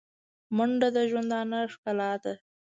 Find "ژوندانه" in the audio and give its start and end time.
1.09-1.59